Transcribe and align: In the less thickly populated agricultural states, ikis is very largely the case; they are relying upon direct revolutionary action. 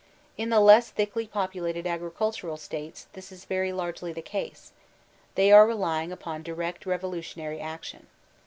In 0.35 0.49
the 0.49 0.59
less 0.59 0.89
thickly 0.89 1.27
populated 1.27 1.85
agricultural 1.85 2.57
states, 2.57 3.05
ikis 3.13 3.31
is 3.31 3.45
very 3.45 3.71
largely 3.71 4.11
the 4.11 4.23
case; 4.23 4.73
they 5.35 5.51
are 5.51 5.67
relying 5.67 6.11
upon 6.11 6.41
direct 6.41 6.87
revolutionary 6.87 7.59
action. 7.61 8.07